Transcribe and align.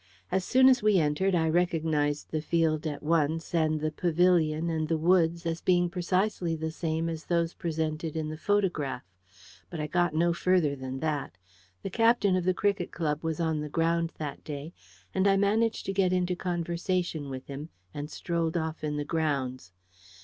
As 0.31 0.43
soon 0.43 0.67
as 0.67 0.81
we 0.81 0.97
entered, 0.97 1.35
I 1.35 1.47
recognised 1.47 2.31
the 2.31 2.41
field 2.41 2.87
at 2.87 3.03
once, 3.03 3.53
and 3.53 3.79
the 3.79 3.91
pavilion, 3.91 4.67
and 4.67 4.87
the 4.87 4.97
woods, 4.97 5.45
as 5.45 5.61
being 5.61 5.91
precisely 5.91 6.55
the 6.55 6.71
same 6.71 7.07
as 7.07 7.25
those 7.25 7.53
presented 7.53 8.15
in 8.15 8.27
the 8.29 8.35
photograph. 8.35 9.03
But 9.69 9.79
I 9.79 9.85
got 9.85 10.15
no 10.15 10.33
further 10.33 10.75
than 10.75 11.01
that. 11.01 11.37
The 11.83 11.91
captain 11.91 12.35
of 12.35 12.45
the 12.45 12.53
cricket 12.55 12.91
club 12.91 13.23
was 13.23 13.39
on 13.39 13.59
the 13.59 13.69
ground 13.69 14.11
that 14.17 14.43
day, 14.43 14.73
and 15.13 15.27
I 15.27 15.37
managed 15.37 15.85
to 15.85 15.93
get 15.93 16.11
into 16.11 16.35
conversation 16.35 17.29
with 17.29 17.45
him, 17.45 17.69
and 17.93 18.09
strolled 18.09 18.57
off 18.57 18.83
in 18.83 18.97
the 18.97 19.05
grounds. 19.05 19.71